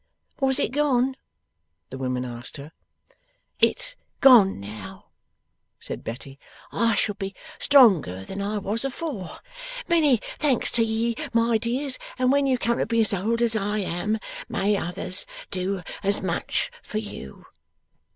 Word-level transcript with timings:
Was 0.39 0.57
it 0.57 0.71
gone? 0.71 1.15
the 1.91 1.97
women 1.99 2.25
asked 2.25 2.57
her. 2.57 2.71
'It's 3.59 3.95
gone 4.19 4.59
now,' 4.59 5.11
said 5.79 6.03
Betty. 6.03 6.39
'I 6.71 6.95
shall 6.95 7.13
be 7.13 7.35
stronger 7.59 8.25
than 8.25 8.41
I 8.41 8.57
was 8.57 8.83
afore. 8.83 9.37
Many 9.87 10.17
thanks 10.39 10.71
to 10.71 10.83
ye, 10.83 11.15
my 11.33 11.59
dears, 11.59 11.99
and 12.17 12.31
when 12.31 12.47
you 12.47 12.57
come 12.57 12.79
to 12.79 12.87
be 12.87 13.01
as 13.01 13.13
old 13.13 13.43
as 13.43 13.55
I 13.55 13.77
am, 13.77 14.17
may 14.49 14.75
others 14.75 15.27
do 15.51 15.83
as 16.01 16.19
much 16.19 16.71
for 16.81 16.97
you! 16.97 17.45